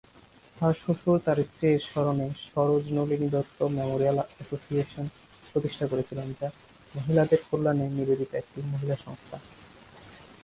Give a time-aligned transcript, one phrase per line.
[0.57, 5.05] তাঁর শ্বশুর তাঁর স্ত্রীর স্মরণে সরোজ নলিনী দত্ত মেমোরিয়াল অ্যাসোসিয়েশন
[5.51, 6.47] প্রতিষ্ঠা করেছিলেন, যা
[6.91, 9.37] মহিলাদের কল্যাণে নিবেদিত একটি মহিলা সংস্থা।